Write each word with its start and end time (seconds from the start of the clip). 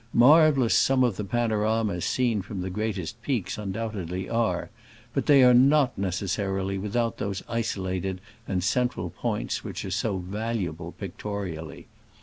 Marvelous 0.15 0.75
some 0.75 1.03
of 1.03 1.15
the 1.15 1.23
panoramas 1.23 2.05
seen 2.05 2.41
from 2.41 2.61
the 2.61 2.71
greatest 2.71 3.21
peaks 3.21 3.59
undoubtedly 3.59 4.27
are, 4.27 4.71
but 5.13 5.27
they 5.27 5.43
are 5.43 5.53
necessarily 5.53 6.79
without 6.79 7.19
those 7.19 7.43
isolated 7.47 8.19
and 8.47 8.63
central 8.63 9.11
points 9.11 9.63
which 9.63 9.85
are 9.85 9.91
so 9.91 10.17
valuable 10.17 10.91
pictorially. 10.93 11.85